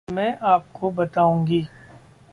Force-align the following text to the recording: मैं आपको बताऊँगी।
मैं 0.07 0.37
आपको 0.43 0.91
बताऊँगी। 0.91 1.61